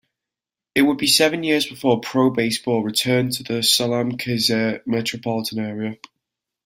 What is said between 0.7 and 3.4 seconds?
It would be seven years before pro baseball returned